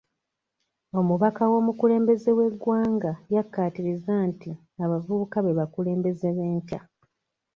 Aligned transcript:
Omubaka 0.99 1.43
w'omukulembeze 1.51 2.29
w'eggwanga 2.37 3.11
yakkaatiriza 3.35 4.13
nti 4.29 4.51
abavubuka 4.83 5.37
be 5.41 5.57
bakulembeze 5.59 6.27
b'enkya. 6.37 6.79